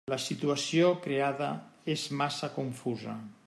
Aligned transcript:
La 0.11 0.17
situació 0.21 0.87
creada 1.03 1.51
és 1.97 2.07
massa 2.23 2.51
confusa. 2.59 3.19